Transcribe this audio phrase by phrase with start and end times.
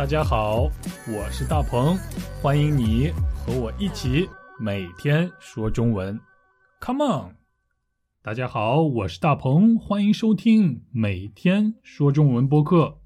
[0.00, 0.62] 大家好，
[1.06, 1.94] 我是大鹏，
[2.40, 4.26] 欢迎你和我一起
[4.58, 6.18] 每天说中文。
[6.80, 7.36] Come on！
[8.22, 12.96] 大家好，我是大鹏，欢迎收听每天说中文播客。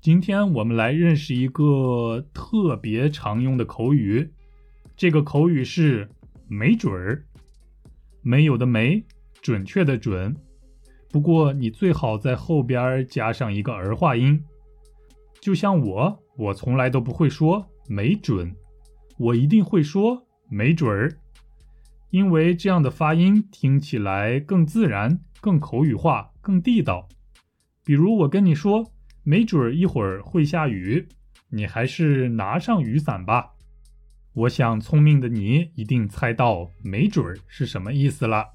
[0.00, 4.32] 今天我们来认识一个特别常用的口语，
[4.96, 6.08] 这个口语是
[6.46, 7.24] “没准儿”，
[8.22, 9.04] 没有的没，
[9.42, 10.36] 准确的准。
[11.10, 14.40] 不过你最好在后边加上一个儿化音。
[15.40, 18.54] 就像我，我从来都不会说没准，
[19.18, 21.18] 我一定会说没准儿，
[22.10, 27.08] 因为这样的发音听起来更自然、更口语化、更地道。
[27.84, 28.92] 比如我跟你说，
[29.22, 31.08] 没准儿一会儿会下雨，
[31.48, 33.52] 你还是拿上雨伞吧。
[34.32, 38.50] 我想聪明的你一定猜到“没准儿”是什么意思了。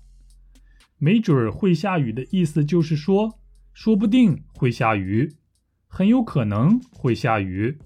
[0.97, 3.39] 没准儿会下雨的意思就是说，
[3.73, 5.35] 说不定会下雨。
[5.97, 7.79] 很有可能会下雨，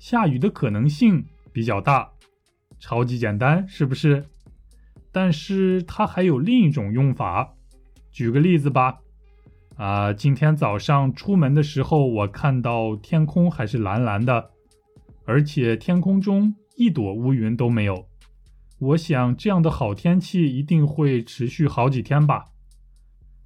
[0.00, 1.22] 下雨的可能性
[1.52, 2.10] 比较大，
[2.78, 4.24] 超级简单，是不是？
[5.12, 7.52] 但是它还有另一种用法。
[8.10, 9.00] 举个例子吧，
[9.76, 14.52] 啊，今天早上出门的时候，我看到天空还是蓝蓝的，
[15.26, 18.08] 而且天空中一朵乌云都没有。
[18.78, 22.46] 我想这样的好天气一定会持续好几天吧。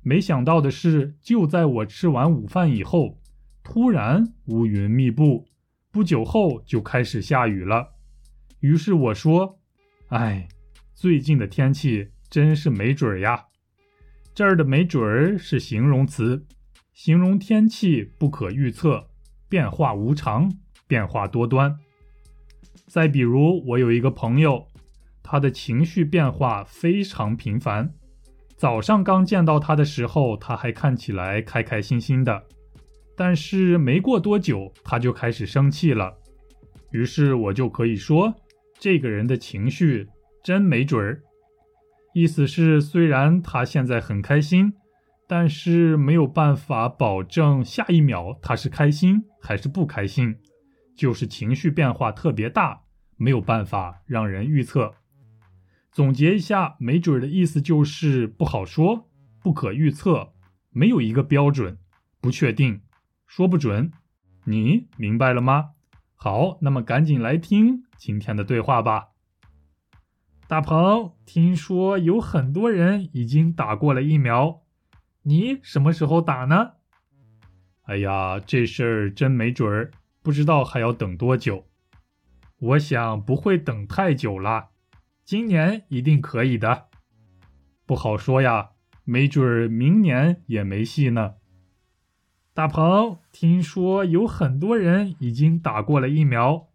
[0.00, 3.16] 没想到的是，就在我吃完午饭以后。
[3.72, 5.46] 突然乌云密布，
[5.92, 7.92] 不久后就开始下雨了。
[8.58, 9.60] 于是我说
[10.10, 10.48] ：“哎，
[10.92, 13.44] 最近的天气真是没准儿呀。”
[14.34, 16.44] 这儿的“没准儿”是形容词，
[16.92, 19.06] 形容天气不可预测、
[19.48, 20.52] 变化无常、
[20.88, 21.78] 变化多端。
[22.88, 24.66] 再比如，我有一个朋友，
[25.22, 27.94] 他的情绪变化非常频繁。
[28.56, 32.46] 早上刚见到他的时候，他还看起来开开心心的。
[33.20, 36.16] 但是没过多久，他就开始生气了。
[36.90, 38.34] 于是我就可以说，
[38.78, 40.08] 这个人的情绪
[40.42, 41.20] 真没准儿。
[42.14, 44.72] 意思是，虽然他现在很开心，
[45.28, 50.36] 但是没有办法保证下一秒他是开心还是不开心，
[50.96, 52.84] 就是情绪变化特别大，
[53.18, 54.94] 没有办法让人预测。
[55.92, 59.10] 总结一下，没准儿的意思就是不好说，
[59.42, 60.32] 不可预测，
[60.70, 61.76] 没有一个标准，
[62.22, 62.80] 不确定。
[63.30, 63.92] 说不准，
[64.42, 65.70] 你明白了吗？
[66.16, 69.10] 好，那么赶紧来听今天的对话吧。
[70.48, 74.62] 大鹏，听说有很多人已经打过了疫苗，
[75.22, 76.72] 你什么时候打呢？
[77.82, 79.92] 哎呀，这事儿真没准儿，
[80.22, 81.68] 不知道还要等多久。
[82.58, 84.70] 我想不会等太久了，
[85.24, 86.88] 今年一定可以的。
[87.86, 88.70] 不好说呀，
[89.04, 91.34] 没准儿明年也没戏呢。
[92.60, 96.66] 大鹏，听说有很多人已经打过了疫苗，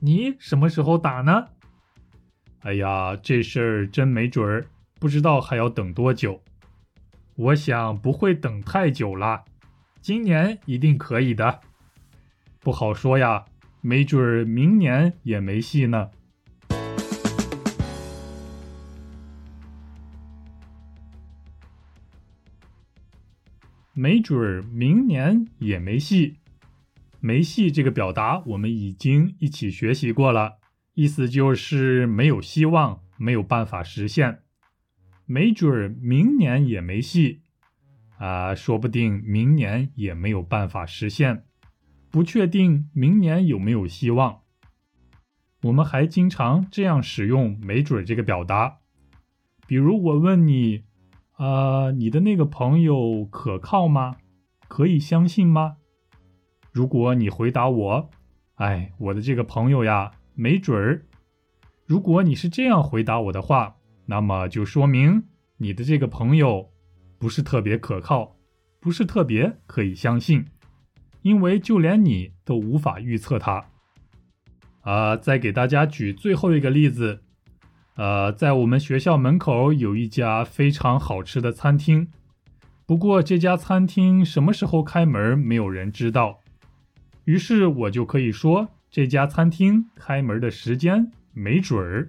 [0.00, 1.46] 你什么时候打呢？
[2.62, 4.66] 哎呀，这事儿真没准儿，
[4.98, 6.42] 不知道还要等多久。
[7.36, 9.44] 我想不会等太久了，
[10.00, 11.60] 今年一定可以的。
[12.58, 13.44] 不好说呀，
[13.80, 16.10] 没准儿明年也没戏呢。
[24.00, 26.38] 没准儿明年也没戏，
[27.20, 30.54] 没戏这个表达我们已经一起学习过了，
[30.94, 34.38] 意思就是没有希望，没有办法实现。
[35.26, 37.42] 没准儿明年也没戏，
[38.16, 41.44] 啊，说不定明年也没有办法实现，
[42.10, 44.40] 不确定明年有没有希望。
[45.64, 48.78] 我们还经常这样使用“没准儿”这个表达，
[49.66, 50.84] 比如我问你。
[51.40, 54.18] 啊，你的那个朋友可靠吗？
[54.68, 55.78] 可以相信吗？
[56.70, 58.10] 如果你回答我，
[58.56, 61.06] 哎，我的这个朋友呀，没准儿。
[61.86, 65.24] 如果你是这样回答我的话，那么就说明
[65.56, 66.68] 你的这个朋友
[67.18, 68.36] 不是特别可靠，
[68.78, 70.44] 不是特别可以相信，
[71.22, 73.64] 因为就连你都无法预测他。
[74.82, 77.22] 啊，再给大家举最后一个例子。
[78.00, 82.08] 呃，在我们学校门口有一家非常好吃的餐厅，
[82.86, 86.40] 不过这家餐厅什么时候开门，没有人知道。
[87.26, 92.08] 于是我就可以说，这家餐厅开门的时间没准儿，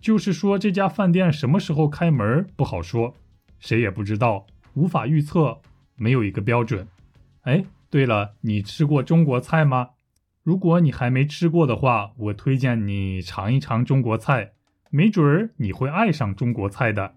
[0.00, 3.16] 就是说这家饭店什么时候开门不好说，
[3.58, 5.58] 谁也不知道，无法预测，
[5.96, 6.86] 没有一个标准。
[7.40, 9.88] 哎，对了，你吃过中国菜吗？
[10.44, 14.52] 如果你还没吃过的话，我推荐你尝一尝中国菜。
[14.94, 17.14] 没准儿你会爱上中国菜的。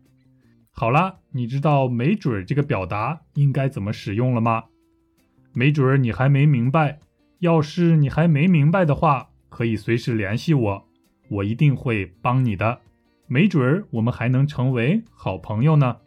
[0.71, 4.63] 好啦，你知道“没准儿”这个表达应该怎么使用了吗？
[5.53, 6.99] 没准儿你还没明白，
[7.39, 10.87] 要是你还没明白的话，可以随时联系我，
[11.29, 12.79] 我一定会帮你的。
[13.27, 15.97] 没准儿我们还能成为好朋友呢。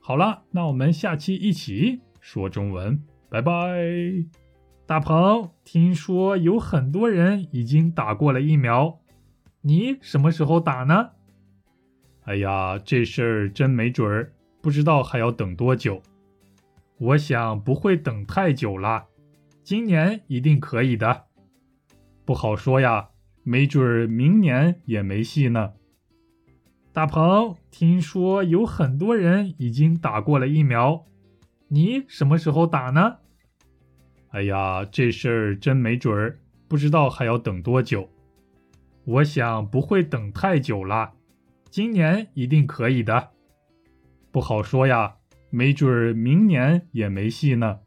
[0.00, 3.52] 好啦，那我们下期一起说中文，拜拜。
[4.86, 9.00] 大鹏，听说有很多人已经打过了疫苗，
[9.62, 11.10] 你什么时候打呢？
[12.24, 16.02] 哎呀，这事儿真没准儿，不知道还要等多久。
[16.98, 19.06] 我想不会等太久了，
[19.62, 21.24] 今年一定可以的。
[22.24, 23.08] 不好说呀，
[23.42, 25.72] 没准儿明年也没戏呢。
[26.92, 31.04] 大鹏，听说有很多人已经打过了疫苗，
[31.68, 33.16] 你什么时候打呢？
[34.30, 36.38] 哎呀，这事儿真没准儿，
[36.68, 38.08] 不知道还要等多久。
[39.08, 41.14] 我想不会等太久了，
[41.70, 43.30] 今年一定可以的。
[44.30, 45.16] 不好说呀，
[45.48, 47.80] 没准明年也没戏呢。